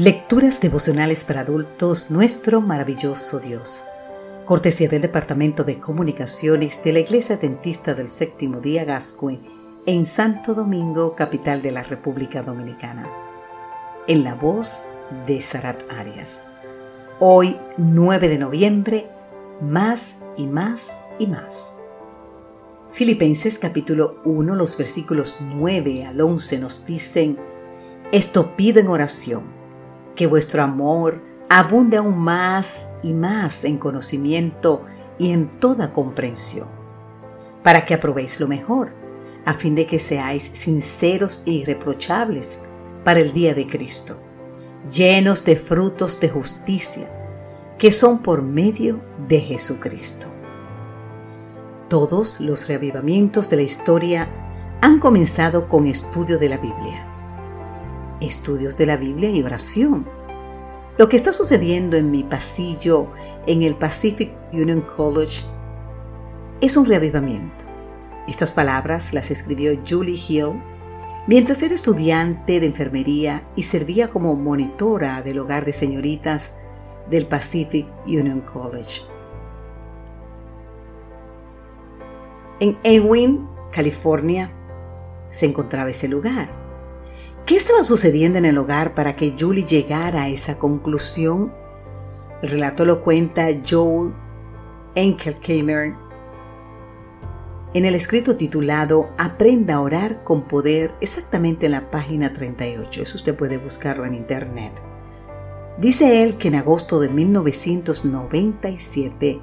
[0.00, 3.82] Lecturas devocionales para adultos, nuestro maravilloso Dios.
[4.46, 9.38] Cortesía del Departamento de Comunicaciones de la Iglesia Dentista del Séptimo Día Gascue
[9.84, 13.10] en Santo Domingo, capital de la República Dominicana.
[14.06, 14.90] En la voz
[15.26, 16.46] de Sarat Arias.
[17.18, 19.06] Hoy, 9 de noviembre,
[19.60, 21.78] más y más y más.
[22.90, 27.36] Filipenses capítulo 1, los versículos 9 al 11 nos dicen,
[28.12, 29.59] Esto pido en oración
[30.14, 34.84] que vuestro amor abunde aún más y más en conocimiento
[35.18, 36.68] y en toda comprensión,
[37.62, 38.92] para que aprobéis lo mejor,
[39.44, 42.60] a fin de que seáis sinceros e irreprochables
[43.04, 44.16] para el día de Cristo,
[44.92, 47.10] llenos de frutos de justicia,
[47.78, 50.26] que son por medio de Jesucristo.
[51.88, 54.28] Todos los reavivamientos de la historia
[54.80, 57.09] han comenzado con estudio de la Biblia
[58.20, 60.06] estudios de la Biblia y oración.
[60.98, 63.08] Lo que está sucediendo en mi pasillo
[63.46, 65.42] en el Pacific Union College
[66.60, 67.64] es un reavivamiento.
[68.28, 70.60] Estas palabras las escribió Julie Hill
[71.26, 76.56] mientras era estudiante de enfermería y servía como monitora del hogar de señoritas
[77.08, 79.02] del Pacific Union College.
[82.60, 84.52] En Ewing, California,
[85.30, 86.59] se encontraba ese lugar.
[87.50, 91.52] ¿Qué estaba sucediendo en el hogar para que Julie llegara a esa conclusión?
[92.42, 94.12] El relato lo cuenta Joel
[94.94, 95.94] Enkelkamer
[97.74, 103.02] en el escrito titulado Aprenda a orar con poder, exactamente en la página 38.
[103.02, 104.80] Eso usted puede buscarlo en internet.
[105.76, 109.40] Dice él que en agosto de 1997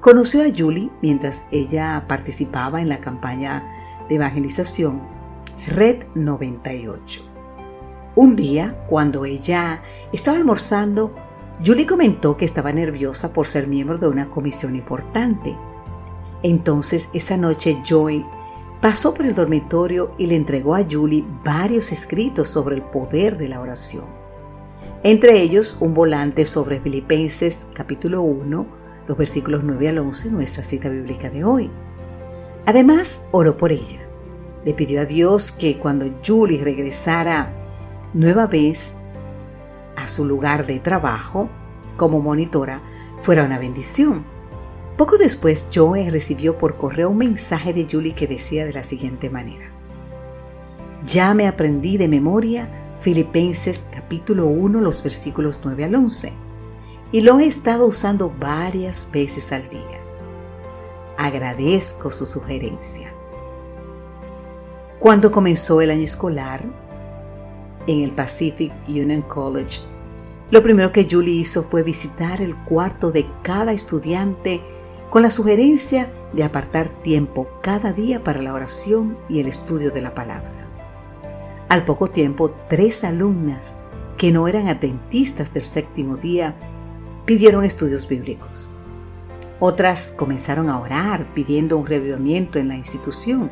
[0.00, 3.66] conoció a Julie mientras ella participaba en la campaña
[4.06, 5.00] de evangelización
[5.66, 7.37] Red 98.
[8.18, 9.80] Un día, cuando ella
[10.12, 11.14] estaba almorzando,
[11.64, 15.56] Julie comentó que estaba nerviosa por ser miembro de una comisión importante.
[16.42, 18.26] Entonces, esa noche Joy
[18.80, 23.50] pasó por el dormitorio y le entregó a Julie varios escritos sobre el poder de
[23.50, 24.06] la oración.
[25.04, 28.66] Entre ellos, un volante sobre Filipenses capítulo 1,
[29.06, 31.70] los versículos 9 al 11, nuestra cita bíblica de hoy.
[32.66, 34.00] Además, oró por ella.
[34.64, 37.54] Le pidió a Dios que cuando Julie regresara
[38.14, 38.94] nueva vez
[39.96, 41.48] a su lugar de trabajo
[41.96, 42.80] como monitora
[43.20, 44.24] fuera una bendición.
[44.96, 49.30] Poco después, Joe recibió por correo un mensaje de Julie que decía de la siguiente
[49.30, 49.66] manera.
[51.06, 52.68] Ya me aprendí de memoria
[53.00, 56.32] Filipenses capítulo 1, los versículos 9 al 11,
[57.12, 60.00] y lo he estado usando varias veces al día.
[61.16, 63.12] Agradezco su sugerencia.
[64.98, 66.64] Cuando comenzó el año escolar,
[67.86, 69.80] en el Pacific Union College.
[70.50, 74.60] Lo primero que Julie hizo fue visitar el cuarto de cada estudiante
[75.10, 80.02] con la sugerencia de apartar tiempo cada día para la oración y el estudio de
[80.02, 80.66] la palabra.
[81.68, 83.74] Al poco tiempo, tres alumnas
[84.16, 86.54] que no eran atentistas del séptimo día
[87.24, 88.70] pidieron estudios bíblicos.
[89.60, 93.50] Otras comenzaron a orar pidiendo un revivimiento en la institución.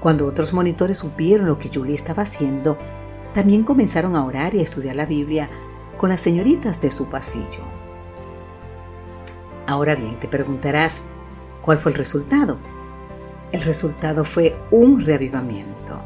[0.00, 2.78] Cuando otros monitores supieron lo que Julie estaba haciendo,
[3.34, 5.48] también comenzaron a orar y a estudiar la Biblia
[5.98, 7.64] con las señoritas de su pasillo.
[9.66, 11.04] Ahora bien, te preguntarás,
[11.62, 12.58] ¿cuál fue el resultado?
[13.52, 16.00] El resultado fue un reavivamiento.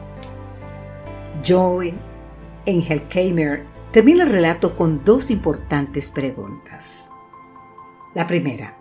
[1.43, 1.95] Joy
[2.67, 7.11] Engelkeimer termina el relato con dos importantes preguntas.
[8.15, 8.77] La primera,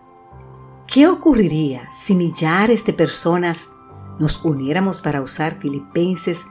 [0.88, 3.70] ¿qué ocurriría si millares de personas
[4.20, 6.46] nos uniéramos para usar Filipenses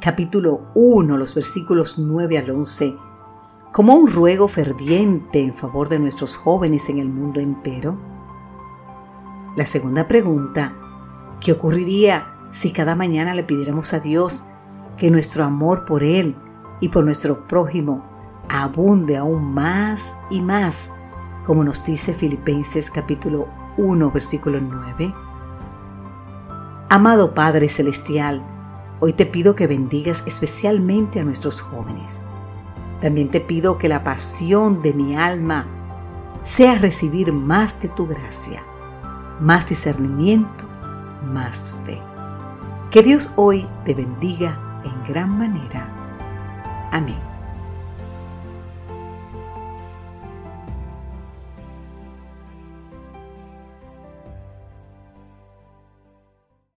[0.00, 2.96] capítulo 1, los versículos 9 al 11,
[3.70, 7.98] como un ruego ferviente en favor de nuestros jóvenes en el mundo entero?
[9.56, 10.72] La segunda pregunta,
[11.40, 14.44] ¿qué ocurriría si cada mañana le pidiéramos a Dios
[14.96, 16.34] que nuestro amor por Él
[16.80, 18.02] y por nuestro prójimo
[18.48, 20.90] abunde aún más y más,
[21.44, 25.14] como nos dice Filipenses capítulo 1, versículo 9?
[26.88, 28.42] Amado Padre Celestial,
[29.02, 32.26] Hoy te pido que bendigas especialmente a nuestros jóvenes.
[33.00, 35.66] También te pido que la pasión de mi alma
[36.44, 38.62] sea recibir más de tu gracia,
[39.40, 40.66] más discernimiento,
[41.24, 41.98] más fe.
[42.90, 45.88] Que Dios hoy te bendiga en gran manera.
[46.92, 47.29] Amén.